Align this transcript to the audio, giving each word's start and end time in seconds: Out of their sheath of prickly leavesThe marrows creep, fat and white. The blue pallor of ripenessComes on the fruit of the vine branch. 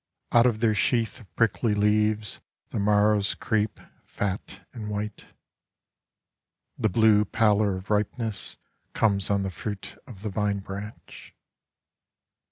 Out 0.31 0.47
of 0.47 0.61
their 0.61 0.73
sheath 0.73 1.19
of 1.19 1.35
prickly 1.35 1.75
leavesThe 1.75 2.41
marrows 2.81 3.35
creep, 3.35 3.79
fat 4.03 4.67
and 4.73 4.89
white. 4.89 5.25
The 6.75 6.89
blue 6.89 7.23
pallor 7.23 7.75
of 7.75 7.89
ripenessComes 7.89 9.29
on 9.29 9.43
the 9.43 9.51
fruit 9.51 9.99
of 10.07 10.23
the 10.23 10.29
vine 10.31 10.57
branch. 10.57 11.35